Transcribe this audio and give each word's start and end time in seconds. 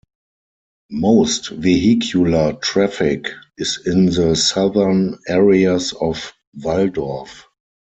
Most 0.89 1.49
vehicular 1.51 2.53
traffic 2.53 3.27
is 3.59 3.77
in 3.85 4.07
the 4.07 4.35
southern 4.35 5.19
areas 5.27 5.93
of 5.93 6.33
Waldorf. 6.59 7.45